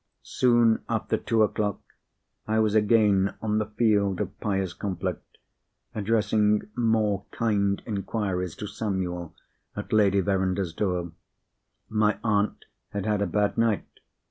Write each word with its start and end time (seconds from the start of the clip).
Soon 0.23 0.81
after 0.89 1.15
two 1.15 1.43
o'clock 1.43 1.79
I 2.47 2.57
was 2.57 2.73
again 2.73 3.35
on 3.39 3.59
the 3.59 3.67
field 3.67 4.19
of 4.19 4.39
pious 4.39 4.73
conflict, 4.73 5.37
addressing 5.93 6.63
more 6.75 7.25
kind 7.29 7.83
inquiries 7.85 8.55
to 8.55 8.67
Samuel 8.67 9.35
at 9.75 9.93
Lady 9.93 10.19
Verinder's 10.21 10.73
door. 10.73 11.11
My 11.87 12.17
aunt 12.23 12.65
had 12.89 13.05
had 13.05 13.21
a 13.21 13.27
bad 13.27 13.59
night. 13.59 13.85